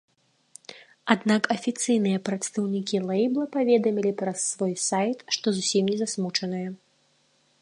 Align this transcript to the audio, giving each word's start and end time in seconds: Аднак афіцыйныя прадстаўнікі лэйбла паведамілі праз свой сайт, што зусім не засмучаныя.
Аднак 1.13 1.43
афіцыйныя 1.55 2.21
прадстаўнікі 2.31 3.03
лэйбла 3.09 3.45
паведамілі 3.59 4.11
праз 4.25 4.39
свой 4.53 4.75
сайт, 4.89 5.17
што 5.37 5.45
зусім 5.61 5.83
не 5.95 6.03
засмучаныя. 6.05 6.69